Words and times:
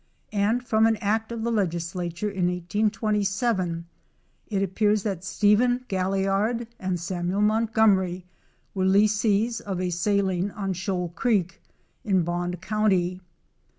And 0.33 0.65
from 0.65 0.87
an 0.87 0.95
act 0.97 1.31
of 1.31 1.43
the 1.43 1.51
legislature 1.51 2.31
in 2.31 2.47
1827, 2.47 3.85
it 4.47 4.63
appears 4.63 5.03
that 5.03 5.23
Stephen 5.23 5.85
Galliard 5.89 6.65
and 6.79 6.99
Samuel 6.99 7.41
Montgomery 7.41 8.25
were 8.73 8.87
lessees 8.87 9.59
of 9.61 9.79
a 9.79 9.91
saline 9.91 10.49
on 10.49 10.73
Shoal 10.73 11.09
creek, 11.09 11.61
in 12.03 12.23
Bond 12.23 12.61
county. 12.63 13.21